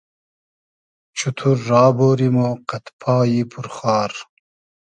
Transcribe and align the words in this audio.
چوتور 1.17 1.57
را 1.69 1.83
بۉری 1.97 2.29
مۉ 2.35 2.51
قئد 2.69 2.85
پایی 3.01 3.41
پور 3.51 3.67
خار 3.75 4.11